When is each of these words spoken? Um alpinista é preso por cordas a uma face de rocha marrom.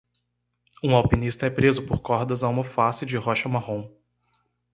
Um 0.83 0.95
alpinista 0.95 1.45
é 1.45 1.49
preso 1.51 1.85
por 1.85 2.01
cordas 2.01 2.41
a 2.41 2.47
uma 2.49 2.63
face 2.63 3.05
de 3.05 3.17
rocha 3.17 3.47
marrom. 3.47 3.87